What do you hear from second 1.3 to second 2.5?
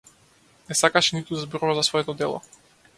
да зборува за своето дело.